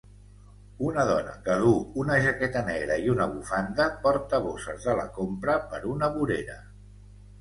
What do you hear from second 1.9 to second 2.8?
una jaqueta